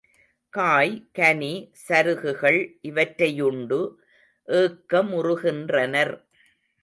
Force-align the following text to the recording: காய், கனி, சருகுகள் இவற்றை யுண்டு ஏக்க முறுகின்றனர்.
காய், 0.53 0.93
கனி, 1.11 1.51
சருகுகள் 1.89 2.59
இவற்றை 2.81 3.29
யுண்டு 3.41 3.79
ஏக்க 4.47 5.03
முறுகின்றனர். 5.03 6.13